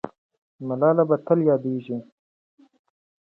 ملاله 0.67 1.03
به 1.09 1.17
تل 1.25 1.39
یاده 1.49 1.69
کېږي. 1.75 1.97